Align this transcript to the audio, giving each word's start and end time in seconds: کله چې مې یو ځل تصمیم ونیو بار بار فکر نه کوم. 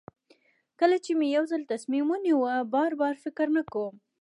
کله 0.79 0.97
چې 1.03 1.11
مې 1.17 1.27
یو 1.35 1.43
ځل 1.51 1.61
تصمیم 1.73 2.05
ونیو 2.09 2.39
بار 2.73 2.91
بار 3.01 3.15
فکر 3.23 3.47
نه 3.57 3.63
کوم. 3.71 3.95